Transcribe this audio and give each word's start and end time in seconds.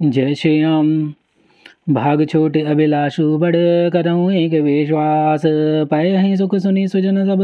जय 0.00 0.34
श्री 0.34 0.62
राम 0.62 0.90
भाग 1.88 2.24
छोटे 2.28 2.60
अभिलाषु 2.62 3.36
बड़ 3.38 3.56
करऊँ 3.92 4.32
एक 4.32 4.52
विश्वास। 4.62 5.42
पाए 5.90 6.36
सुख 6.36 6.54
सुनी 6.56 6.86
सुजन 6.88 7.24
सब। 7.26 7.42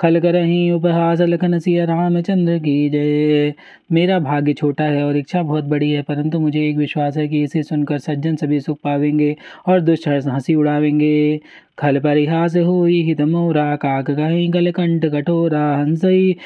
खल 0.00 0.18
करही 0.20 0.70
उपहास 0.70 1.20
लखन 1.20 1.58
सिया 1.58 1.84
रामचंद्र 1.84 2.58
की 2.58 2.88
जय। 2.90 3.52
मेरा 3.92 4.18
भाग्य 4.18 4.52
छोटा 4.52 4.84
है 4.84 5.02
और 5.04 5.16
इच्छा 5.16 5.42
बहुत 5.42 5.64
बड़ी 5.64 5.90
है, 5.90 6.02
परंतु 6.02 6.40
मुझे 6.40 6.66
एक 6.68 6.76
विश्वास 6.76 7.16
है 7.16 7.26
कि 7.28 7.42
इसे 7.42 7.62
सुनकर 7.62 7.98
सज्जन 7.98 8.36
सभी 8.36 8.60
सुख 8.60 8.78
पावेंगे 8.84 9.36
और 9.68 9.80
दुष्ट 9.80 10.08
हँसी 10.08 10.54
उड़ावेंगे। 10.54 11.40
खल 11.78 11.98
परिहास 11.98 12.56
हुई 12.56 13.00
हित 13.02 13.20
मोरा, 13.20 13.64
काक 13.76 14.10
कहीं 14.10 14.52
गल 14.54 14.70
कंठ 14.70 15.04
कठोरा, 15.12 15.64
हंसई 15.76 16.36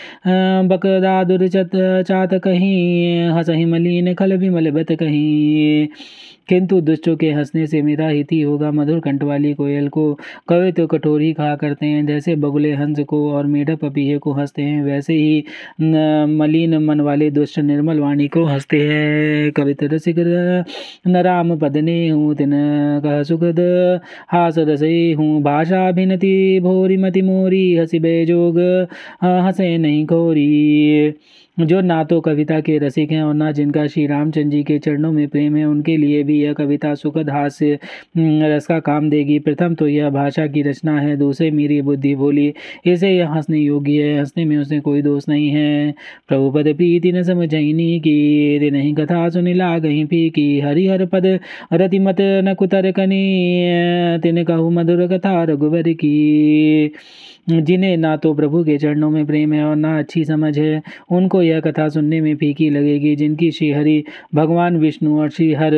बकदा 0.68 1.22
दुर्चत 1.24 1.70
चात 2.08 2.34
कहीं 2.44 3.28
हसही 3.30 3.64
मलिन 3.64 4.14
खल 4.14 4.36
विमल 4.38 4.70
बत 4.72 4.92
कहीं। 4.92 5.86
किंतु 6.48 6.80
दुष्टों 6.80 7.16
के 7.16 7.30
हंसने 7.30 7.66
से 7.66 7.80
मेरा 7.82 8.06
हित 8.08 8.30
ही 8.32 8.40
होगा, 8.40 8.70
मधुर 8.72 9.00
कंठ 9.00 9.22
वाली 9.22 9.52
कोयल 9.54 9.88
को 9.88 10.04
कवे 10.48 10.70
तो 10.72 10.86
कटोरी 10.86 11.32
खा 11.32 11.54
करते 11.56 11.86
हैं, 11.86 12.06
जैसे 12.06 12.34
बगुले 12.36 12.72
हंस 12.74 13.00
को 13.08 13.18
और 13.32 13.46
मेढक 13.46 13.78
पपीहे 13.80 14.16
को 14.18 14.32
हँसते 14.32 14.62
हैं, 14.62 14.82
वैसे 14.84 15.14
ही 15.14 15.44
मलिन 16.38 16.76
मन 16.84 17.00
वाले 17.00 17.30
दुष्ट 17.30 17.58
निर्मल 17.60 17.98
वाणी 18.00 18.28
को 18.28 18.44
हँसते 18.44 18.80
हैं। 18.82 19.50
कवित 19.52 19.84
रसिक 19.84 20.18
न 21.08 21.22
राम 21.24 21.56
पदने 21.58 22.08
हूँ 22.08 22.34
तिन 22.34 22.50
कह 23.04 23.22
सुखद, 23.22 23.60
हास 24.28 24.58
रसई 24.58 25.12
हूँ। 25.18 25.40
भाषा 25.42 25.90
भिनति 25.92 26.60
भोरी 26.62 26.96
मति 26.96 27.22
मोरी 27.22 27.74
हसी 27.76 27.98
बेजोग 28.00 28.58
हंसे 29.24 29.76
नहीं 29.78 30.06
खोरी। 30.06 31.12
जो 31.60 31.80
ना 31.80 32.02
तो 32.04 32.20
कविता 32.20 32.60
के 32.60 32.76
रसिक 32.78 33.12
हैं 33.12 33.22
और 33.22 33.34
ना 33.34 33.50
जिनका 33.52 33.86
श्री 33.86 34.06
रामचंद्र 34.06 34.48
जी 34.48 34.62
के 34.62 34.78
चरणों 34.78 35.10
में 35.12 35.28
प्रेम 35.28 35.56
है, 35.56 35.64
उनके 35.64 35.96
लिए 35.96 36.22
भी 36.22 36.40
यह 36.42 36.52
कविता 36.52 36.94
सुखद 36.94 37.30
हास्य 37.30 37.78
रस 38.16 38.66
का 38.66 38.78
काम 38.80 39.08
देगी। 39.10 39.38
प्रथम 39.38 39.74
तो 39.74 39.88
यह 39.88 40.10
भाषा 40.10 40.46
की 40.46 40.62
रचना 40.62 40.98
है, 41.00 41.16
दूसरे 41.16 41.50
मेरी 41.50 41.80
बुद्धि 41.82 42.14
बोली। 42.14 42.52
इसे 42.86 43.10
यह 43.10 43.30
हंसने 43.30 43.58
योग्य 43.58 44.02
है, 44.02 44.18
हंसने 44.18 44.44
में 44.44 44.56
उसने 44.56 44.80
कोई 44.80 45.02
दोष 45.02 45.28
नहीं 45.28 45.48
है। 45.48 45.94
प्रभु 46.28 46.50
पद 46.50 46.74
प्रीति 46.76 47.12
न 47.12 47.22
समझनी 47.22 47.98
की 48.00 48.70
नहीं 48.70 48.94
कथा 48.94 49.28
सुनी 49.28 49.54
ला 49.54 49.78
गही 49.78 50.04
पी 50.04 50.28
की। 50.30 50.60
हरिहर 50.60 51.04
पद 51.06 51.38
रतिमत 51.72 52.16
न 52.20 52.54
कुतर 52.54 52.90
कनी, 52.92 54.20
तिन 54.22 54.44
कहू 54.44 54.70
मधुर 54.70 55.06
कथा 55.08 55.42
रघुवर 55.44 55.92
की। 55.92 56.90
जिन्हें 57.50 57.96
ना 57.96 58.16
तो 58.16 58.32
प्रभु 58.34 58.62
के 58.64 58.76
चरणों 58.78 59.10
में 59.10 59.24
प्रेम 59.26 59.52
है 59.52 59.64
और 59.64 59.76
ना 59.76 59.98
अच्छी 59.98 60.24
समझ 60.24 60.58
है, 60.58 60.80
उनको 61.10 61.42
यह 61.42 61.60
कथा 61.60 61.88
सुनने 61.88 62.20
में 62.20 62.34
फीकी 62.36 62.68
लगेगी, 62.70 63.14
जिनकी 63.16 63.50
श्री 63.50 63.70
हरि 63.72 64.02
भगवान 64.34 64.76
विष्णु 64.76 65.18
और 65.20 65.30
श्री 65.30 65.52
हर 65.54 65.76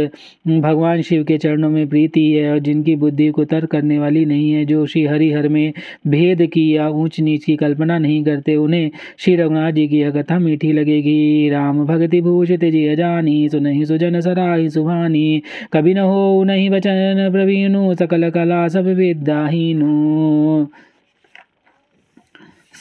भगवान 0.48 1.02
शिव 1.02 1.24
के 1.24 1.38
चरणों 1.38 1.70
में 1.70 1.86
प्रीति 1.88 2.26
है 2.32 2.50
और 2.52 2.58
जिनकी 2.58 2.96
बुद्धि 2.96 3.28
को 3.28 3.44
तर्क 3.44 3.70
करने 3.70 3.98
वाली 3.98 4.24
नहीं 4.24 4.50
है, 4.52 4.64
जो 4.64 4.86
श्री 4.86 5.04
हरि 5.06 5.30
हर 5.32 5.48
में 5.48 5.72
भेद 6.06 6.46
की 6.46 6.76
या 6.76 6.88
ऊंच 6.88 7.20
नीच 7.20 7.44
की 7.44 7.56
कल्पना 7.56 7.98
नहीं 7.98 8.22
करते, 8.24 8.56
उन्हें 8.56 8.90
श्री 9.18 9.36
रघुनाथ 9.36 9.72
जी 9.72 9.86
की 9.88 10.00
यह 10.00 10.10
कथा 10.10 10.38
मीठी 10.38 10.72
लगेगी। 10.72 11.48
राम 11.50 11.84
भक्ति 11.86 12.20
भूषित 12.20 12.64
जी 12.64 12.86
अजानी, 12.86 13.48
सुनहि 13.48 13.86
सुजन 13.86 14.20
सराही 14.20 14.68
सुभानी, 14.70 15.42
कभी 15.72 15.94
न 15.94 15.98
हो 15.98 16.42
नहीं 16.44 16.70
बचन 16.70 17.28
प्रवीणु, 17.32 17.94
सकल 17.94 18.30
कला 18.30 18.66
सब 18.68 18.86
विद्याहीनु। 18.96 20.66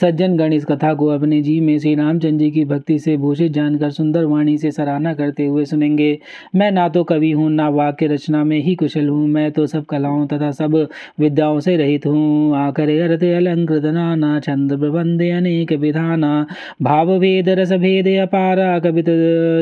सज्जन 0.02 0.36
गण 0.38 0.54
इस 0.54 0.66
कथा 0.66 0.94
को 0.94 1.08
अपने 1.08 1.42
जी 1.42 1.60
में 1.60 1.78
श्री 1.80 1.94
रामचंद्र 1.96 2.38
जी 2.40 2.50
की 2.52 2.64
भक्ति 2.66 2.98
से 3.00 3.16
भूषित 3.18 3.52
जानकर 3.52 3.90
सुंदर 3.92 4.26
वाणी 4.26 4.58
से 4.58 4.70
सराहना 4.72 5.14
करते 5.14 5.46
हुए 5.46 5.64
सुनेंगे। 5.66 6.18
मैं 6.56 6.70
ना 6.72 6.88
तो 6.90 7.04
कवि 7.04 7.32
हूँ, 7.32 7.50
ना 7.52 7.68
वाक्य 7.70 8.08
रचना 8.08 8.44
में 8.44 8.58
ही 8.60 8.76
कुशल 8.76 9.08
हूँ, 9.08 9.28
मैं 9.28 9.52
तो 9.52 9.66
सब 9.68 9.86
कलाओं 9.86 10.26
तथा 10.28 10.52
सब 10.52 10.76
विद्याओं 11.20 11.60
से 11.60 11.76
रहित 11.78 12.06
हूँ। 12.06 12.56
आकर 12.58 12.90
अर्थ 13.02 13.24
अलंकृत 13.26 13.86
नाना, 13.86 14.40
छंद 14.40 14.78
प्रबंध 14.80 15.22
अनेक 15.22 15.74
विधाना, 15.74 16.46
भाव 16.82 17.18
भेद, 17.20 17.50
रस 17.50 17.74
भेद 17.74 18.08
अपारा, 18.20 18.78
कवित 18.80 19.10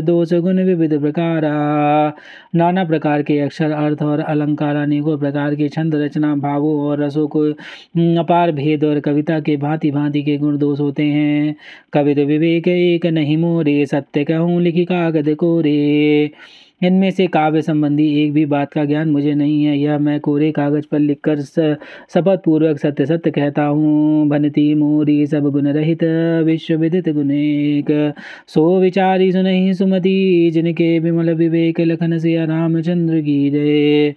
दोष 0.05 0.33
गुण 0.33 0.63
विविध 0.65 0.99
प्रकारा। 1.01 2.13
नाना 2.55 2.83
प्रकार 2.85 3.21
के 3.23 3.39
अक्षर, 3.39 3.71
अर्थ 3.71 4.01
और 4.03 4.19
अलंकार, 4.19 4.75
अनेकों 4.75 5.17
प्रकार 5.17 5.55
के 5.55 5.69
छंद 5.69 5.95
रचना, 5.95 6.35
भावों 6.37 6.77
और 6.81 7.03
रसों 7.03 7.27
को 7.27 7.43
अपार 8.19 8.51
भेद 8.53 8.83
और 8.83 8.99
कविता 8.99 9.39
के 9.39 9.57
भांति 9.57 9.91
भांति 9.91 10.25
के 10.27 10.37
गुण 10.37 10.57
दोष 10.57 10.79
होते 10.79 11.03
हैं। 11.05 11.55
कवित 11.93 12.17
विवेक 12.27 12.67
एक 12.67 13.05
नहीं 13.07 13.37
मोरे, 13.37 13.85
सत्य 13.85 14.23
कहूँ 14.23 14.61
लिखी 14.61 14.85
कागज़ 14.85 15.33
कोरे 15.35 16.31
इनमें 16.81 17.09
से 17.11 17.25
काव्य 17.27 17.61
संबंधी 17.61 18.03
एक 18.23 18.33
भी 18.33 18.45
बात 18.45 18.71
का 18.73 18.83
ज्ञान 18.85 19.09
मुझे 19.09 19.33
नहीं 19.35 19.63
है। 19.63 19.77
यह 19.79 19.97
मैं 19.99 20.19
कोरे 20.19 20.51
कागज़ 20.51 20.85
पर 20.91 20.99
लिखकर 20.99 21.39
शपथ 21.41 22.43
पूर्वक 22.45 22.79
सत्य 22.79 23.05
सत्य 23.05 23.31
कहता 23.31 23.63
हूँ। 23.63 24.27
भनती 24.29 24.73
मोरी 24.75 25.25
सब 25.27 25.49
गुण 25.51 25.67
रहित, 25.69 26.03
विश्व 26.45 26.75
विदित 26.75 27.09
गुणेक 27.09 28.13
सो 28.47 28.79
विचारी 28.81 29.31
सुनही 29.31 29.73
सुमति, 29.73 30.49
जिनके 30.53 30.97
विमल 30.99 31.33
विवेक 31.35 31.81
लखन 31.81 32.17
से 32.17 32.35
रामचंद्र 32.45 33.21
की 33.21 33.49
जय। 33.49 34.13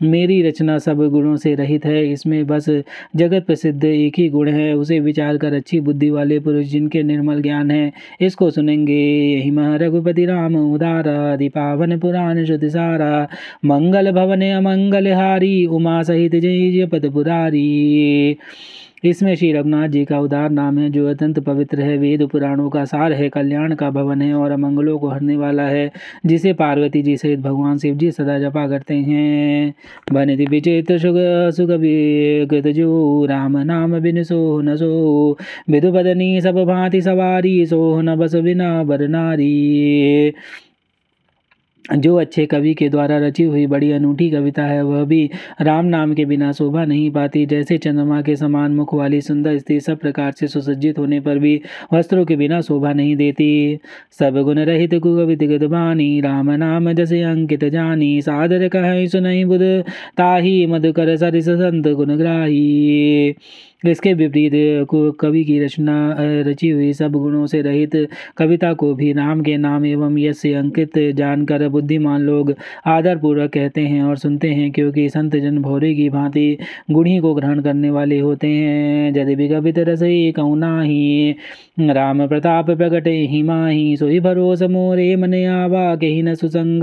मेरी 0.00 0.40
रचना 0.42 0.78
सब 0.78 1.02
गुणों 1.10 1.36
से 1.36 1.54
रहित 1.54 1.84
है। 1.86 2.04
इसमें 2.12 2.46
बस 2.46 2.68
जगत 3.16 3.44
प्रसिद्ध 3.46 3.84
एक 3.84 4.18
ही 4.18 4.28
गुण 4.28 4.48
है। 4.48 4.72
उसे 4.74 5.00
विचार 5.00 5.36
कर 5.36 5.52
अच्छी 5.52 5.80
बुद्धि 5.80 6.10
वाले 6.10 6.38
पुरुष 6.40 6.66
जिनके 6.66 7.02
निर्मल 7.02 7.42
ज्ञान 7.42 7.70
है, 7.70 7.92
इसको 8.20 8.50
सुनेंगे 8.50 8.92
यही 8.92 9.50
मह 9.50 9.76
रघुपति 9.76 10.24
राम। 10.24 10.56
उदारा 10.56 11.36
दीपावन 11.36 11.98
पुराण 11.98 12.44
शुद्ध 12.44 12.68
सारा। 12.68 13.28
मंगल 13.64 14.10
भवन 14.12 14.42
अमंगल 14.42 15.12
हारी। 15.12 15.64
उमा 15.66 16.02
सहित 16.02 16.34
जय 16.36 16.86
पद 16.86 17.10
पुरारी। 17.12 18.36
इसमें 19.04 19.34
श्री 19.34 19.52
रघुनाथ 19.52 19.88
जी 19.88 20.04
का 20.04 20.18
उदार 20.20 20.50
नाम 20.50 20.78
है, 20.78 20.90
जो 20.90 21.08
अत्यंत 21.08 21.38
पवित्र 21.38 21.80
है। 21.80 21.96
वेद 21.98 22.22
पुराणों 22.28 22.68
का 22.70 22.84
सार 22.84 23.12
है, 23.12 23.28
कल्याण 23.28 23.74
का 23.74 23.90
भवन 23.90 24.22
है 24.22 24.34
और 24.34 24.50
अमंगलों 24.50 24.98
को 24.98 25.08
हरने 25.08 25.36
वाला 25.36 25.62
है, 25.62 25.90
जिसे 26.26 26.52
पार्वती 26.52 27.02
जी 27.02 27.16
सहित 27.16 27.40
भगवान 27.40 27.78
शिव 27.78 27.94
जी 27.94 28.10
सदा 28.10 28.38
जपा 28.38 28.66
करते 28.68 28.94
हैं। 28.94 29.74
बन 30.12 30.36
चेत 30.60 30.92
सुख 30.92 31.16
सुख 31.56 31.68
जो 32.68 33.24
राम 33.24 33.58
नाम 33.58 33.98
बिन 34.00 34.22
सो 34.22 34.60
न 34.60 34.76
सो। 34.76 35.36
विधु 35.70 35.92
बदनी 35.92 36.40
सब 36.40 36.64
भांति 36.64 37.00
सवारी 37.02 37.66
सो 37.66 38.00
न 38.00 38.16
बस 38.16 38.34
बिना 38.34 38.82
बर 38.84 39.06
नारी। 39.08 40.32
जो 41.96 42.16
अच्छे 42.16 42.46
कवि 42.46 42.74
के 42.74 42.88
द्वारा 42.88 43.18
रची 43.18 43.42
हुई 43.42 43.66
बड़ी 43.66 43.90
अनूठी 43.92 44.30
कविता 44.30 44.62
है, 44.62 44.82
वह 44.82 45.04
भी 45.04 45.30
राम 45.60 45.86
नाम 45.86 46.14
के 46.14 46.24
बिना 46.24 46.52
शोभा 46.52 46.84
नहीं 46.84 47.10
पाती। 47.10 47.46
जैसे 47.46 47.78
चंद्रमा 47.78 48.22
के 48.22 48.36
समान 48.36 48.74
मुख 48.74 48.94
वाली 48.94 49.20
सुंदर 49.20 49.58
स्त्री 49.58 49.80
सब 49.80 49.98
प्रकार 49.98 50.32
से 50.32 50.46
सुसज्जित 50.46 50.98
होने 50.98 51.20
पर 51.20 51.38
भी 51.38 51.60
वस्त्रों 51.92 52.24
के 52.24 52.36
बिना 52.36 52.60
शोभा 52.60 52.92
नहीं 52.92 53.16
देती। 53.16 53.78
सब 54.18 54.38
गुण 54.42 54.58
रहित 54.58 54.94
कुकवित 54.94 55.42
गदबानी 55.42 56.20
राम 56.20 56.50
नाम 56.50 56.92
जैसे 56.92 57.22
अंकित 57.22 57.64
जानी। 57.64 58.20
सादर 58.22 58.68
कह 58.68 59.06
सुनई 59.06 59.44
बुध, 59.44 59.62
ताही 60.16 60.66
मधुकर 60.66 61.16
सरिस 61.16 61.48
संत 61.48 61.88
गुणग्राही 61.88 63.34
इसके 63.86 64.12
विपरीत 64.14 64.52
कवि 65.20 65.42
की 65.44 65.58
रचना 65.64 66.16
रची 66.20 66.68
हुई 66.70 66.92
सब 66.92 67.12
गुणों 67.12 67.46
से 67.46 67.60
रहित 67.62 67.90
कविता 68.36 68.72
को 68.72 68.92
भी 68.94 69.12
राम 69.12 69.40
के 69.40 69.56
नाम 69.56 69.84
एवं 69.86 70.18
यश 70.18 70.38
से 70.38 70.52
अंकित 70.54 70.98
जानकर 71.16 71.68
बुद्धिमान 71.68 72.20
लोग 72.20 72.54
आदरपूर्वक 72.86 73.50
कहते 73.50 73.80
हैं 73.80 74.02
और 74.02 74.16
सुनते 74.16 74.48
हैं 74.48 74.70
क्योंकि 74.72 75.08
संत 75.08 75.36
जन 75.36 75.58
भौरे 75.58 75.94
की 75.94 76.08
भांति 76.08 76.56
गुणी 76.90 77.18
को 77.18 77.34
ग्रहण 77.34 77.60
करने 77.62 77.90
वाले 77.90 78.18
होते 78.18 78.46
हैं। 78.46 79.12
यदि 79.16 79.34
विगपित 79.34 79.78
रसई 79.78 80.32
कौना 80.36 80.80
ही 80.82 81.34
राम 81.80 82.26
प्रताप 82.28 82.70
प्रकट 82.70 83.06
ही 83.06 83.42
माही, 83.42 83.96
सोई 83.96 84.20
भरोस 84.20 84.62
मोरे 84.62 85.14
मन 85.16 85.34
आवा, 85.46 85.94
कही 85.96 86.22
न 86.22 86.34
सुसंग 86.34 86.82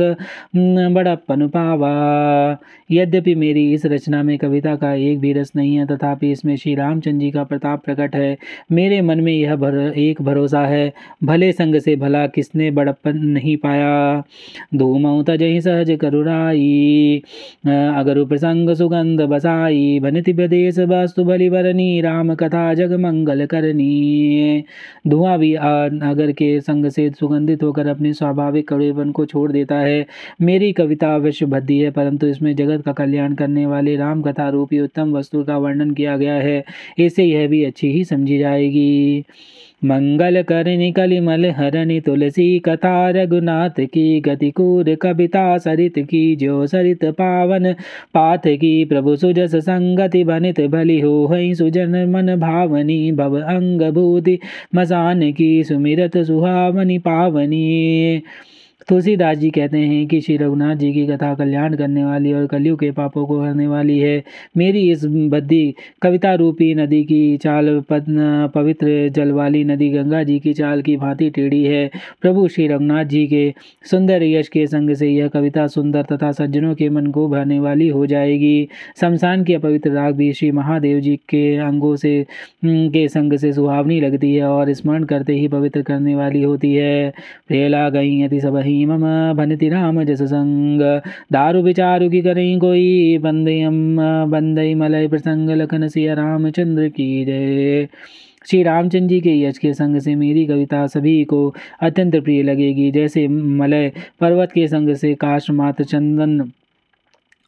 बड़प्पन 0.96 1.48
पावा। 1.48 2.58
यद्यपि 2.92 3.36
मेरी 3.36 3.72
इस 3.74 3.86
रचना 3.86 4.24
में 4.24 4.38
कविता 4.38 4.76
का 4.76 4.94
एक 4.94 5.20
भी 5.20 5.34
रस 5.34 5.52
नहीं 5.56 5.76
है, 5.76 5.86
तथापि 5.88 6.32
इसमें 6.32 6.56
श्री 6.56 6.76
रामचंद्र 6.86 7.20
जी 7.20 7.32
का 7.32 7.44
प्रताप 7.44 7.84
प्रकट 7.86 8.16
है। 8.16 8.36
मेरे 8.72 9.02
मन 9.02 9.20
में 9.20 9.34
यह 9.34 9.56
भर, 9.56 9.78
एक 9.98 10.22
भरोसा 10.22 10.66
है 10.68 10.92
भले 11.24 11.52
संग 11.52 11.76
से 11.80 11.96
भला 11.96 12.26
किसने 12.30 12.72
बड़प्पन 12.72 13.18
नहीं 13.18 13.56
पाया। 13.58 14.24
धूमऊ 14.76 15.24
तजही 15.24 15.62
सहज 15.62 15.98
करुराई 16.02 17.22
अगर 17.68 18.24
प्रसंग 18.26 18.70
सुगंध 18.76 19.22
बसाई। 19.24 20.00
भनिति 20.00 20.34
प्रदेश 20.34 20.80
वस्तु 20.90 21.24
बलि 21.24 21.50
बरनी 21.50 22.02
राम 22.02 22.34
कथा 22.36 22.74
जग 22.74 22.94
मंगल 23.00 23.46
करनी। 23.46 24.64
धुआँ 25.08 25.38
भी 25.40 25.54
अगर 25.56 26.32
के 26.32 26.60
संग 26.62 26.90
से 26.90 27.10
सुगंधित 27.20 27.64
होकर 27.64 27.88
अपने 27.88 28.14
स्वाभाविक 28.14 28.68
कड़ेपन 28.70 29.12
को 29.12 29.26
छोड़ 29.26 29.52
देता 29.52 29.76
है। 29.78 30.06
मेरी 30.42 30.72
कविता 30.74 31.14
अवश्य 31.16 31.46
भद्दी 31.46 31.80
है 31.80 31.92
परंतु 31.92 32.28
इसमें 32.28 32.56
जगत 32.56 32.84
का 32.86 32.94
कल्याण 32.94 33.34
करने 33.36 33.66
वाले 33.66 33.96
राम 33.96 34.22
कथा 34.22 34.50
रूपी 34.50 34.80
उत्तम 34.80 35.14
वस्तु 35.14 35.44
का 35.44 35.58
वर्णन 35.58 35.92
किया 35.92 36.18
गया 36.18 36.34
है। 36.36 36.64
इससे 37.00 37.24
यह 37.24 37.48
भी 37.48 37.64
अच्छी 37.64 37.92
ही 37.92 38.04
समझी 38.04 38.38
जाएगी। 38.38 39.24
मंगल 39.86 40.42
करनि 40.44 40.92
कलिमल 40.92 41.46
हरनि 41.46 42.00
तुलसी 42.02 42.60
कथा 42.60 43.10
रघुनाथ 43.10 43.80
की 43.80 44.20
गति 44.22 44.50
कूर 44.52 44.96
कविता 44.96 45.58
सरित 45.58 46.00
की 46.00 46.36
जो 46.36 46.68
सरित 46.68 47.06
पावन 47.06 47.74
पाथ 48.14 48.48
की 48.48 48.86
प्रभु 48.86 49.16
सुजस 49.16 49.56
संगति 49.56 50.24
बनित 50.24 50.62
भली 50.62 51.00
हो 51.00 51.26
हई 51.28 51.54
सुजन 51.54 51.96
मन 52.10 52.36
भावनी 52.36 53.12
भव 53.12 53.40
अंग 53.42 53.82
भूति 53.92 54.38
मसान 54.76 55.32
की 55.32 55.64
सुमिरत 55.64 56.18
सुहावनी 56.18 56.98
पावनी। 57.00 58.22
तुलसीदास 58.88 59.38
जी 59.38 59.50
कहते 59.50 59.78
हैं 59.78 60.06
कि 60.08 60.20
श्री 60.22 60.36
रघुनाथ 60.38 60.76
जी 60.76 60.92
की 60.94 61.06
कथा 61.08 61.34
कल्याण 61.36 61.76
करने 61.76 62.04
वाली 62.06 62.34
और 62.34 62.46
कलयुग 62.48 62.80
के 62.80 62.90
पापों 62.92 63.26
को 63.28 63.40
हरने 63.42 63.68
वाली 63.68 63.98
है। 64.00 64.24
मेरी 64.58 64.82
इस 64.92 65.06
बद्दी 65.06 65.76
कविता 66.02 66.34
रूपी 66.34 66.74
नदी 66.76 67.04
की 67.04 67.38
चाल 67.38 67.84
पवित्र 67.92 69.10
जल 69.16 69.32
वाली 69.32 69.64
नदी 69.64 69.90
गंगा 69.90 70.22
जी 70.24 70.38
की 70.40 70.54
चाल 70.54 70.82
की 70.82 70.98
भांति 70.98 71.30
टेढ़ी 71.30 71.64
है। 71.64 71.90
प्रभु 72.22 72.48
श्री 72.48 72.68
रघुनाथ 72.68 73.06
जी 73.06 73.26
के 73.28 73.54
सुंदर 73.92 74.24
यश 74.24 74.48
के 74.48 74.66
संग 74.68 74.94
से 74.96 75.10
यह 75.10 75.28
कविता 75.28 75.66
सुंदर 75.68 76.04
तथा 76.12 76.32
सज्जनों 76.32 76.76
के 76.76 76.90
मन 76.90 77.08
को 77.12 77.28
भरने 77.30 77.60
वाली 77.60 77.88
हो 77.88 78.06
जाएगी। 78.06 78.68
शमशान 79.02 79.44
की 79.44 79.54
अपवित्र 79.54 79.92
राग 79.92 80.16
भी 80.16 80.32
श्री 80.34 80.52
महादेव 80.52 81.00
जी 81.00 81.16
के 81.30 81.44
अंगों 81.62 81.96
से 81.96 82.26
के 82.66 83.08
संग 83.08 83.34
से 83.38 83.54
सुहावनी 83.54 84.00
लगती 84.02 84.34
है 84.36 84.44
और 84.44 84.74
स्मरण 84.74 85.04
करते 85.06 85.34
ही 85.34 85.48
पवित्र 85.48 85.82
करने 85.82 86.16
वाली 86.16 86.42
होती 86.44 86.74
है। 86.74 87.10
प्रेला 87.48 87.90
गई 87.90 88.20
यदि 88.22 88.40
सब 88.40 88.56
ही 88.76 88.86
मम 88.86 89.04
भनति 89.38 89.70
राम 89.70 90.04
जस 90.04 90.22
संग 90.24 90.82
दारु 91.32 91.62
विचारु 91.62 92.10
की 92.10 92.22
करें 92.22 92.60
कोई? 92.60 93.18
बंदयम 93.18 93.98
बंदई 94.32 94.74
मलय 94.76 95.08
प्रसंग 95.08 95.50
लखन 95.52 95.88
सिया 95.88 96.14
रामचंद्र 96.14 96.88
की 96.90 97.26
जय। 97.26 97.88
श्री 98.50 98.62
रामचंद्र 98.64 99.08
जी 99.08 99.20
के 99.22 99.40
यश 99.42 99.58
के 99.58 99.74
संग 99.74 100.00
से 100.00 100.16
मेरी 100.16 100.46
कविता 100.46 100.86
सभी 100.88 101.24
को 101.24 101.54
अत्यंत 101.82 102.16
प्रिय 102.16 102.44
लगेगी। 102.44 102.92
जैसे 102.92 103.28
मलय 103.28 103.92
पर्वत 104.22 104.52
के 104.52 104.68
संग 104.68 104.94
से 104.96 105.14
काश 105.16 105.50
मात्र 105.52 105.84
चंदन 105.84 106.52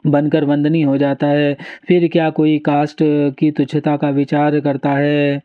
बनकर 0.05 0.43
वंदनी 0.45 0.81
हो 0.81 0.97
जाता 0.97 1.27
है, 1.27 1.53
फिर 1.87 2.07
क्या 2.07 2.29
कोई 2.29 2.57
कास्ट 2.59 2.97
की 3.39 3.51
तुच्छता 3.51 3.95
का 3.97 4.09
विचार 4.09 4.59
करता 4.59 4.91
है? 4.91 5.41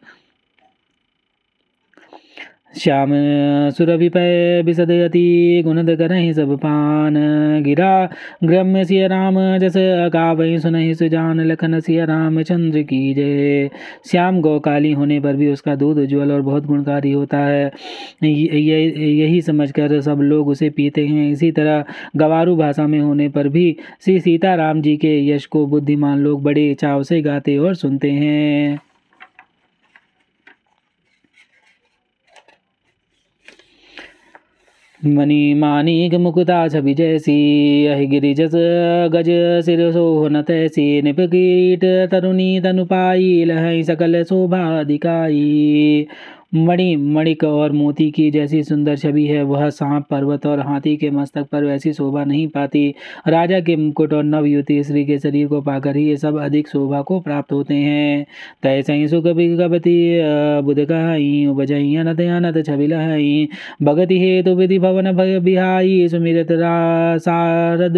श्याम 2.74 3.10
सुरभिपय 3.70 4.62
गुणद 5.64 5.90
करहि 5.98 6.32
सब 6.34 6.54
पान 6.58 7.14
गिरा। 7.62 8.08
ग्रम्य 8.44 8.84
सिय 8.84 9.06
राम 9.08 9.34
जस 9.58 9.74
गावई 10.12 10.58
सुनहि 10.58 10.94
सुजान 10.94 11.40
लखन 11.40 11.78
सिय 11.80 12.04
राम 12.06 12.40
चंद्र 12.42 12.82
की 12.82 13.12
जय। 13.14 13.68
श्याम 14.10 14.40
गौ 14.40 14.58
काली 14.58 14.92
होने 14.92 15.18
पर 15.20 15.36
भी 15.36 15.50
उसका 15.52 15.74
दूध 15.74 15.98
उज्ज्वल 15.98 16.32
और 16.32 16.40
बहुत 16.40 16.66
गुणकारी 16.66 17.12
होता 17.12 17.38
है। 17.38 17.70
यही 18.22 19.40
समझकर 19.40 20.00
सब 20.00 20.20
लोग 20.22 20.48
उसे 20.48 20.70
पीते 20.70 21.06
हैं। 21.06 21.30
इसी 21.30 21.50
तरह 21.52 21.84
गवारू 22.16 22.56
भाषा 22.56 22.86
में 22.86 23.00
होने 23.00 23.28
पर 23.28 23.48
भी 23.48 23.76
श्री 24.04 24.18
सीताराम 24.20 24.80
जी 24.82 24.96
के 24.96 25.18
यश 25.28 25.46
को 25.46 25.66
बुद्धिमान 25.66 26.18
लोग 26.18 26.42
बड़े 26.42 26.74
चाव 26.74 27.02
से 27.02 27.20
गाते 27.22 27.56
और 27.58 27.74
सुनते 27.74 28.10
हैं। 28.10 28.78
मणि 35.02 35.54
मानिक 35.54 36.14
मुकुता 36.14 36.56
छवि 36.68 36.92
जैसी 36.94 37.32
अहि 37.86 38.06
गिरिजस 38.06 38.52
गज 39.14 39.30
सिर 39.66 39.80
सोहन 39.92 40.40
तैसी 40.48 40.84
निप 41.02 41.20
कीट 41.32 41.84
तरुणी 42.12 42.60
तनुपाई 42.64 43.32
लहई 43.44 43.82
सकल 43.82 44.22
शोभा 44.24 44.62
दिकाई 44.84 46.06
मणि 46.52 46.94
मणिक 46.96 47.44
और 47.44 47.72
मोती 47.72 48.10
की 48.10 48.30
जैसी 48.30 48.62
सुंदर 48.62 48.96
छवि 48.96 49.24
है, 49.26 49.42
वह 49.42 49.68
सांप 49.70 50.06
पर्वत 50.10 50.46
और 50.46 50.60
हाथी 50.60 50.96
के 50.96 51.10
मस्तक 51.10 51.46
पर 51.52 51.64
वैसी 51.64 51.92
शोभा 51.92 52.24
नहीं 52.24 52.46
पाती। 52.48 52.94
राजा 53.28 53.60
के 53.60 53.76
मुकुट 53.76 54.12
और 54.12 54.24
नवयुति 54.24 54.82
स्त्री 54.84 55.04
के 55.04 55.18
शरीर 55.18 55.46
को 55.48 55.60
पाकर 55.60 55.96
ही 55.96 56.04
ये 56.08 56.16
सब 56.16 56.38
अधिक 56.38 56.68
शोभा 56.68 57.00
को 57.02 57.18
प्राप्त 57.20 57.52
होते 57.52 57.74
हैं। 57.74 58.26
तय 58.62 58.82
सही 58.82 59.06
कबती 59.52 59.94
बुध 60.62 60.84
कहाई, 60.86 61.46
उपजई 61.46 61.94
अनत 61.96 62.20
अनत 62.20 62.64
छवि 62.66 62.86
लहाई। 62.86 63.48
भगति 63.82 64.18
हेतु 64.20 64.54
विधि 64.54 64.78
भवन 64.78 65.12
बिहाई, 65.44 66.08
सुमिरत 66.08 66.48
सारद 67.22 67.96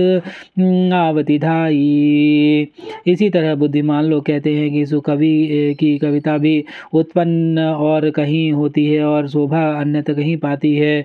आवती 0.95 1.39
धाई। 1.39 2.69
इसी 3.07 3.31
तरह 3.31 3.55
बुद्धिमान 3.55 4.05
लोग 4.05 4.25
कहते 4.27 4.55
हैं 4.55 4.71
कि 4.73 4.87
सुकवि 4.87 5.77
की 5.81 5.97
कविता 5.99 6.39
भी 6.39 6.65
उत्पन्न 6.95 7.59
और 7.59 8.11
कहीं 8.11 8.44
कहीं 8.45 8.53
होती 8.53 8.85
है 8.87 9.05
और 9.05 9.29
शोभा 9.29 9.63
अन्यत्र 9.81 10.15
कहीं 10.15 10.37
पाती 10.37 10.75
है। 10.77 11.01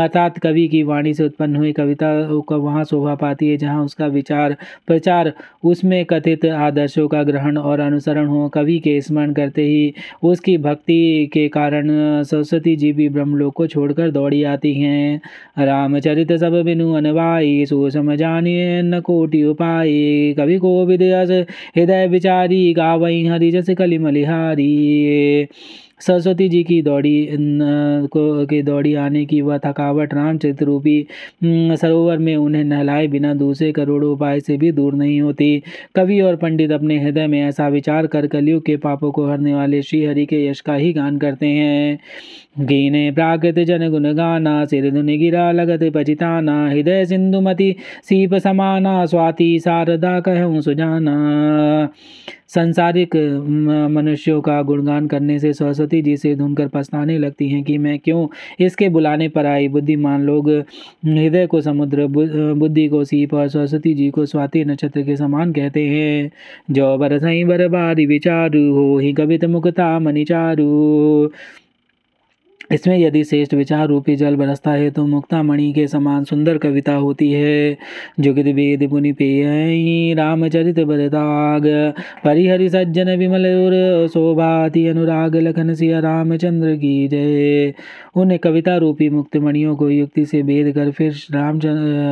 अर्थात 0.00 0.38
कवि 0.38 0.66
की 0.68 0.82
वाणी 0.82 1.12
से 1.14 1.24
उत्पन्न 1.24 1.56
हुई 1.56 1.72
कविता 1.72 2.10
को 2.40 2.58
वहाँ 2.60 2.84
शोभा 2.84 3.14
पाती 3.14 3.48
है, 3.48 3.56
जहाँ 3.56 3.84
उसका 3.84 4.06
विचार, 4.06 4.56
प्रचार, 4.86 5.32
उसमें 5.64 6.04
कथित 6.04 6.44
आदर्शों 6.46 7.06
का 7.08 7.22
ग्रहण 7.22 7.56
और 7.58 7.80
अनुसरण 7.80 8.26
हो। 8.26 8.48
कवि 8.48 8.78
के 8.78 9.00
स्मरण 9.00 9.32
करते 9.32 9.62
ही 9.62 9.92
उसकी 10.22 10.56
भक्ति 10.58 11.30
के 11.32 11.46
कारण 11.48 11.88
सरस्वती 12.24 12.76
जी 12.76 12.92
भी 12.92 13.08
ब्रह्मलोक 13.08 13.54
को 13.54 13.66
छोड़कर 13.66 14.10
दौड़ी 14.10 14.42
आती 14.44 14.74
हैं। 14.74 15.20
रामचरित 15.58 16.32
सब 16.32 16.60
बिनु 16.64 16.92
अनवाई, 16.94 17.64
सो 17.66 17.90
समझानिए 17.90 18.80
न 18.82 19.00
कोटि 19.00 19.42
उपाय 19.44 20.34
कवि 20.38 20.58
को 20.58 20.74
विदयस, 20.86 21.30
हृदय 21.76 22.06
विचारी, 22.08 22.72
गावई 22.72 23.24
हरि 23.26 23.50
जस 23.50 23.74
कली 23.78 23.98
मलिहारी 23.98 25.48
सरस्वती 26.00 26.48
जी 26.48 26.62
की 26.64 26.80
दौड़ी 26.82 27.28
को, 27.32 28.46
के 28.46 28.62
दौड़ी 28.62 28.94
आने 28.94 29.24
की 29.26 29.40
वह 29.40 29.58
थकावट 29.58 30.14
रामचरित्र 30.14 30.64
रूपी 30.64 31.06
सरोवर 31.44 32.18
में 32.18 32.34
उन्हें 32.36 32.64
नहलाए 32.64 33.06
बिना 33.06 33.34
दूसरे 33.34 33.70
करोड़ों 33.72 34.12
उपाय 34.12 34.40
से 34.40 34.56
भी 34.56 34.72
दूर 34.72 34.94
नहीं 34.94 35.20
होती। 35.20 35.62
कवि 35.94 36.20
और 36.20 36.36
पंडित 36.36 36.72
अपने 36.72 36.98
हृदय 36.98 37.26
में 37.26 37.40
ऐसा 37.42 37.68
विचार 37.68 38.06
कर 38.06 38.26
कलयुग 38.26 38.64
के 38.66 38.76
पापों 38.78 39.10
को 39.12 39.26
हरने 39.26 39.54
वाले 39.54 39.82
श्री 39.82 40.04
हरि 40.04 40.26
के 40.26 40.44
यश 40.46 40.60
का 40.60 40.74
ही 40.74 40.92
गान 40.92 41.18
करते 41.18 41.46
हैं। 41.46 41.98
गीने 42.60 43.10
प्राकृत 43.10 43.58
जन 43.58 43.88
गुण 43.90 44.12
गाना, 44.14 44.64
सिर 44.64 44.90
धुनि 44.90 45.16
गिरा 45.18 45.50
लगत 45.52 45.90
पचिताना, 45.94 46.68
हृदय 46.70 47.04
सिंधुमति 47.04 47.74
सीप 48.04 48.34
समाना, 48.34 49.04
स्वाति 49.06 49.58
शारदा 49.58 50.18
कहूँ 50.20 50.60
सुजाना। 50.60 51.88
संसारिक 52.50 53.14
मनुष्यों 53.90 54.40
का 54.40 54.60
गुणगान 54.62 55.06
करने 55.06 55.38
से 55.38 55.52
सरस्वती 55.52 56.00
जी 56.02 56.16
से 56.16 56.34
धुनकर 56.36 56.68
पछताने 56.68 57.18
लगती 57.18 57.48
हैं 57.48 57.62
कि 57.64 57.76
मैं 57.78 57.98
क्यों 57.98 58.26
इसके 58.60 58.88
बुलाने 58.88 59.28
पर 59.28 59.46
आई। 59.46 59.68
बुद्धिमान 59.68 60.22
लोग 60.22 60.50
हृदय 60.50 61.46
को 61.46 61.60
समुद्र 61.60 62.06
बुद्धि 62.06 62.88
को 62.88 63.04
सीप 63.04 63.34
और 63.34 63.48
सरस्वती 63.48 63.94
जी 63.94 64.10
को 64.10 64.26
स्वाति 64.26 64.64
नक्षत्र 64.64 65.02
के 65.02 65.16
समान 65.16 65.52
कहते 65.52 65.86
हैं। 65.88 66.30
जो 66.70 66.96
बर 66.98 67.18
सही 67.18 67.44
बर 67.44 67.66
बारी 67.68 68.06
विचारू, 68.06 68.72
हो 68.74 68.98
ही 68.98 69.12
कवित 69.12 69.44
मुक्ता 69.46 69.98
मणिचारू। 70.00 71.32
इसमें 72.70 72.96
यदि 72.98 73.22
श्रेष्ठ 73.24 73.54
विचार 73.54 73.86
रूपी 73.88 74.16
जल 74.16 74.36
बरसता 74.36 74.70
है 74.72 74.90
तो 74.90 75.06
मुक्ता 75.06 75.42
मणि 75.42 75.72
के 75.72 75.86
समान 75.88 76.24
सुंदर 76.24 76.58
कविता 76.58 76.94
होती 76.94 77.30
है। 77.32 77.76
जुगित 78.20 78.46
वेद 78.46 78.88
पुनि 78.90 79.12
पेय 79.12 80.14
रामचरित 80.14 80.78
बरदाग 80.80 81.66
परिहरि 82.24 82.68
सज्जन 82.68 83.10
विमल 83.18 83.46
शोभाति 84.12 84.86
अनुराग, 84.88 85.36
लखन 85.38 85.74
सिया 85.74 85.98
रामचंद्र 86.00 86.74
की 86.76 87.08
जय। 87.08 87.72
उन 88.16 88.36
कविता 88.36 88.76
रूपी 88.76 89.08
मुक्त 89.10 89.36
मणियों 89.38 89.74
को 89.76 89.88
युक्ति 89.90 90.24
से 90.24 90.42
भेद 90.42 90.72
कर 90.74 90.90
फिर 90.90 91.12
राम 91.32 91.60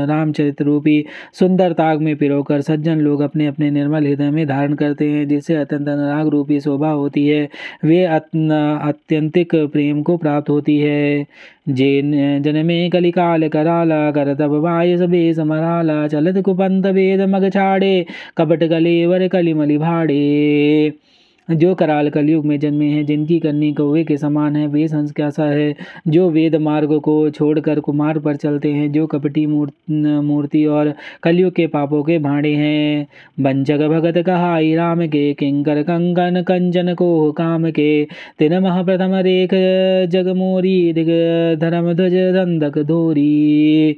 रामचरित 0.08 0.62
रूपी 0.62 1.04
सुंदर 1.34 1.72
ताग 1.72 2.00
में 2.02 2.14
पिरोकर 2.16 2.60
सज्जन 2.60 3.00
लोग 3.00 3.20
अपने 3.20 3.46
अपने 3.46 3.70
निर्मल 3.70 4.06
हृदय 4.06 4.30
में 4.30 4.46
धारण 4.46 4.74
करते 4.74 5.08
हैं, 5.08 5.26
जिससे 5.28 5.54
अत्यंत 5.56 5.88
अनुराग 5.88 6.28
रूपी 6.28 6.60
शोभा 6.60 6.90
होती 6.90 7.26
है। 7.26 7.48
वे 7.84 8.04
अत्यंतिक 8.04 9.54
प्रेम 9.72 10.02
को 10.02 10.16
प्राप्त 10.16 10.47
होती 10.50 10.78
है। 10.78 11.26
जेन, 11.68 12.42
जन 12.42 12.66
में 12.66 12.90
कलिकाल 12.90 13.48
कराला, 13.48 14.10
कर 14.10 14.34
तब 14.34 14.50
वाय 14.50 14.96
सबे 14.96 15.34
समराला। 15.34 16.06
चलत 16.08 16.44
कुपंत 16.44 16.86
वेद 16.86 17.20
मग 17.20 17.50
छाड़े, 17.50 18.06
कपट 18.36 18.64
कलेवर 18.64 19.28
कलिमलि 19.28 19.78
भाड़े। 19.78 20.92
जो 21.50 21.74
कराल 21.74 22.08
कलयुग 22.10 22.44
में 22.46 22.58
जन्मे 22.60 22.86
हैं, 22.86 23.04
जिनकी 23.06 23.38
करनी 23.40 23.72
कौवे 23.72 24.04
के 24.04 24.16
समान 24.16 24.56
है, 24.56 24.66
वे 24.66 24.86
संस 24.88 25.12
कैसा 25.12 25.44
है? 25.44 25.74
जो 26.08 26.28
वेद 26.30 26.56
मार्ग 26.56 26.98
को 27.00 27.30
छोड़कर 27.30 27.80
कुमार 27.80 28.18
पर 28.18 28.36
चलते 28.36 28.72
हैं, 28.72 28.90
जो 28.92 29.06
कपटी 29.06 29.46
मूर्ति 29.46 30.64
और 30.66 30.92
कलयुग 31.22 31.52
के 31.52 31.66
पापों 31.66 32.02
के 32.02 32.18
भाड़े 32.18 32.54
हैं। 32.54 33.06
बंजग 33.40 33.82
भगत 33.88 34.22
कहाई 34.26 34.74
राम 34.74 35.06
के, 35.06 35.32
किंकर 35.34 35.82
कंगन 35.82 36.42
कंजन 36.42 36.94
को 36.94 37.32
काम 37.32 37.70
के। 37.70 38.04
तिन 38.38 38.58
महाप्रथम 38.58 39.14
रेख 39.14 39.50
जगमोरी, 40.10 40.92
दिग 40.92 41.08
धर्म 41.60 41.92
ध्वज 41.92 42.14
दंदक 42.34 42.78
धोरी। 42.78 43.96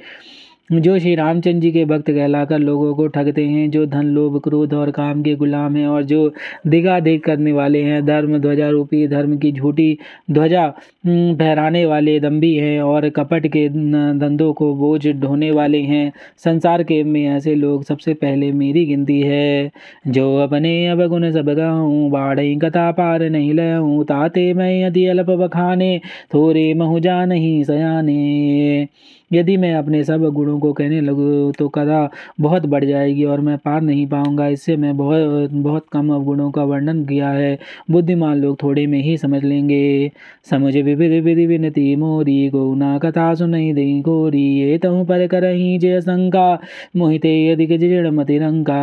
जो 0.70 0.98
श्री 0.98 1.14
रामचंद्र 1.14 1.60
जी 1.60 1.70
के 1.72 1.84
भक्त 1.84 2.10
कहलाकर 2.10 2.58
लोगों 2.58 2.94
को 2.94 3.06
ठगते 3.06 3.44
हैं, 3.44 3.70
जो 3.70 3.84
धन, 3.86 4.06
लोभ, 4.06 4.40
क्रोध 4.44 4.74
और 4.74 4.90
काम 4.90 5.22
के 5.22 5.34
गुलाम 5.34 5.76
हैं 5.76 5.86
और 5.86 6.02
जो 6.02 6.32
दिगा 6.66 6.98
देख 7.00 7.24
करने 7.24 7.52
वाले 7.52 7.82
हैं, 7.82 8.04
धर्म, 8.06 8.38
ध्वजा 8.38 8.68
रूपी, 8.68 9.06
धर्म 9.08 9.36
की 9.38 9.52
झूठी 9.52 9.98
ध्वजा 10.30 10.66
फहराने 11.06 11.84
वाले 11.86 12.18
दम्भी 12.20 12.54
हैं 12.56 12.80
और 12.82 13.08
कपट 13.08 13.46
के 13.46 13.68
धंधों 13.68 14.52
को 14.52 14.74
बोझ 14.74 15.06
ढोने 15.08 15.50
वाले 15.50 15.80
हैं। 15.82 16.12
संसार 16.38 16.82
के 16.82 17.02
में 17.04 17.24
ऐसे 17.28 17.54
लोग 17.54 17.84
सबसे 17.84 18.14
पहले 18.14 18.52
मेरी 18.52 18.84
गिनती 18.86 19.20
है। 19.20 19.70
जो 20.08 20.36
अपने 20.38 20.86
अवगुण 20.86 21.30
सब 21.32 21.48
गाऊँ, 21.50 22.10
बाढ़ 22.10 22.40
कथा 22.64 22.90
पार 22.92 23.28
नहीं 23.30 23.52
लूँ 23.54 24.04
ताते 24.04 24.52
मैं 24.54 24.84
अति 24.84 25.06
अल्प 25.06 25.30
बखाने, 25.30 25.98
थोरे 26.34 26.72
महु 26.74 27.00
जा 27.00 27.24
नहीं 27.24 27.62
सयाने। 27.64 28.88
यदि 29.30 29.56
मैं 29.56 29.74
अपने 29.74 30.02
सब 30.04 30.24
गुणों 30.34 30.58
को 30.60 30.72
कहने 30.72 31.00
लगूँ 31.00 31.52
तो 31.58 31.68
कदा 31.68 32.08
बहुत 32.40 32.66
बढ़ 32.66 32.84
जाएगी 32.84 33.24
और 33.24 33.40
मैं 33.40 33.56
पार 33.58 33.80
नहीं 33.82 34.06
पाऊँगा। 34.06 34.46
इससे 34.48 34.76
मैं 34.76 34.96
बहुत 34.96 35.50
बहुत 35.52 35.86
कम 35.92 36.12
अवगुणों 36.14 36.50
का 36.50 36.64
वर्णन 36.64 37.04
किया 37.06 37.30
है। 37.30 37.58
बुद्धिमान 37.90 38.40
लोग 38.40 38.56
थोड़े 38.62 38.86
में 38.86 39.00
ही 39.02 39.16
समझ 39.18 39.42
लेंगे। 39.44 40.10
समझ 40.50 40.74
विविध 40.76 41.12
विधि 41.24 41.46
विनती 41.46 41.94
मोरी 41.96 42.48
को 42.50 42.74
ना 42.74 42.96
कथा 42.98 43.32
सुनई 43.34 43.72
दई 43.72 44.00
गोरी 44.02 44.44
ये 44.60 44.78
तहु 44.78 45.04
पर 45.04 45.26
करही 45.26 45.78
जय 45.78 46.00
शंका 46.00 46.52
मोहिते 46.96 47.32
अधिक 47.52 47.78
जड़ 47.80 48.10
मति 48.10 48.38
रंका 48.38 48.80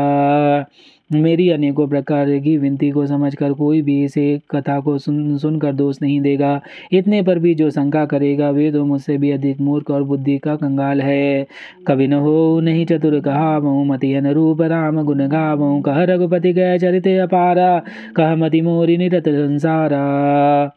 मेरी 1.13 1.49
अनेकों 1.49 1.87
प्रकार 1.87 2.29
की 2.39 2.57
विनती 2.57 2.89
को 2.91 3.05
समझकर 3.07 3.53
कोई 3.53 3.81
भी 3.81 4.03
इसे 4.03 4.41
कथा 4.51 4.79
को 4.79 4.97
सुन, 4.97 5.37
सुनकर 5.37 5.73
दोष 5.73 5.97
नहीं 6.01 6.21
देगा। 6.21 6.61
इतने 6.91 7.21
पर 7.21 7.39
भी 7.39 7.55
जो 7.55 7.69
शंका 7.69 8.05
करेगा, 8.05 8.49
वे 8.49 8.71
तो 8.71 8.85
मुझसे 8.85 9.17
भी 9.17 9.31
अधिक 9.31 9.61
मूर्ख 9.61 9.91
और 9.91 10.03
बुद्धि 10.03 10.37
का 10.37 10.55
कंगाल 10.55 11.01
है। 11.01 11.47
कवि 11.87 12.07
न 12.07 12.13
हो 12.13 12.59
नहीं 12.59 12.85
चतुर 12.85 13.19
कहा 13.19 13.59
मति 13.59 14.13
अनुरूप 14.13 14.61
राम 14.61 15.03
गुण 15.03 15.27
गा 15.27 15.55
बहु 15.55 15.81
कह 15.81 16.03
रघुपति 16.03 16.53
गय 16.53 16.79
चरित 16.79 17.07
अपारा, 17.07 17.81
कह 18.15 18.35
मति 18.35 18.61
मोरी 18.61 18.97
निरत 18.97 19.29
संसारा। 19.29 20.71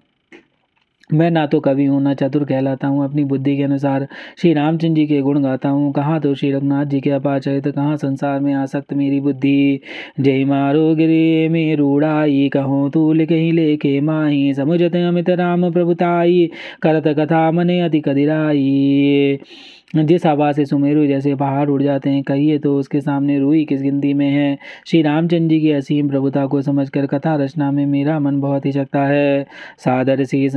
मैं 1.12 1.31
ना 1.31 1.45
तो 1.47 1.59
कवि 1.61 1.85
हूँ, 1.85 2.00
ना 2.02 2.14
चतुर 2.14 2.45
कहलाता 2.45 2.87
हूँ, 2.87 3.05
अपनी 3.05 3.25
बुद्धि 3.25 3.57
के 3.57 3.62
अनुसार 3.62 4.07
श्री 4.38 4.52
रामचंद्र 4.55 4.95
जी 4.97 5.07
के 5.07 5.21
गुण 5.21 5.43
गाता 5.43 5.69
हूँ। 5.69 5.93
कहाँ 5.93 6.21
तो 6.21 6.35
श्री 6.35 6.50
रघुनाथ 6.52 6.87
जी 6.87 7.00
के 7.00 7.11
अपार 7.11 7.40
चरित 7.40 7.67
कहाँ 7.69 7.97
संसार 7.97 8.40
में 8.40 8.52
आसक्त 8.55 8.93
मेरी 8.93 9.21
बुद्धि। 9.21 9.81
जय 10.21 10.45
मारो 10.45 10.95
गिरे 10.95 11.49
में 11.49 11.76
रूढ़ाई 11.76 12.49
कहो 12.49 12.88
तू 12.88 13.12
लिख 13.12 13.33
ही 13.33 13.50
लेके 13.52 14.00
माही। 14.00 14.52
समुझत 14.55 14.97
अमित 14.97 15.31
राम 15.31 15.71
प्रभुताई 15.73 16.50
करत 16.83 17.09
कथा 17.19 17.50
मने 17.50 17.81
अति 17.81 18.00
कदिराई। 18.00 19.38
जिस 19.97 20.25
हवा 20.26 20.50
से 20.52 20.64
सुमेरु 20.64 21.07
जैसे 21.07 21.35
पहाड़ 21.35 21.69
उड़ 21.71 21.83
जाते 21.83 22.11
हैं, 22.11 22.23
कहिए 22.23 22.59
तो 22.59 22.76
उसके 22.79 23.00
सामने 23.00 23.38
रूई 23.38 23.64
किस 23.64 23.81
गिनती 23.83 24.12
में 24.14 24.29
है? 24.31 24.59
श्री 24.87 25.00
रामचंद्र 25.02 25.49
जी 25.49 25.61
की 25.61 25.71
असीम 25.73 26.09
प्रभुता 26.09 26.45
को 26.47 26.61
समझकर 26.62 27.07
कथा 27.07 27.35
रचना 27.37 27.71
में 27.71 27.85
मेरा 27.87 28.19
मन 28.21 28.40
बहुत 28.40 28.67
ही 28.67 28.73
सकता 28.73 29.05
है। 29.07 29.43
सादर 29.79 30.25
शीस 30.25 30.57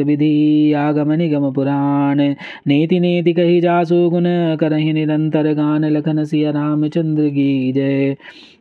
विधि 0.00 0.72
आगम 0.72 1.12
निगम 1.12 1.52
पुराण 1.52 2.34
नेति 2.66 3.00
नेति 3.00 3.32
कही 3.32 3.60
जासु 3.60 4.10
गुण, 4.10 4.24
करही 4.56 4.92
निरंतर 4.92 5.52
गान 5.52 5.84
लखन 5.84 6.24
सिया 6.24 6.50
रामचंद्र 6.50 7.28
की 7.28 7.72
जय। 7.72 8.16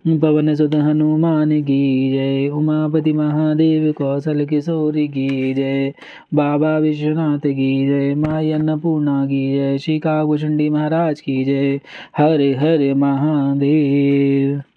पवन 0.07 0.55
सुत 0.55 0.75
हनुमान 0.75 1.61
की 1.61 2.11
जय। 2.11 2.49
उमापति 2.49 3.13
महादेव 3.13 3.91
कौशल 3.91 4.45
किशोरी 4.45 5.07
की 5.07 5.53
जय। 5.53 5.93
बाबा 6.33 6.77
विश्वनाथ 6.77 7.39
की 7.39 7.87
जय। 7.87 8.15
माई 8.15 8.51
अन्नपूर्णा 8.51 9.25
की 9.25 9.57
जय। 9.57 9.77
श्री 9.77 9.99
काकुचंडी 9.99 10.69
महाराज 10.69 11.21
की 11.21 11.43
जय। 11.43 11.79
हरे 12.17 12.55
हरे 12.55 12.93
महादेव। 12.93 14.72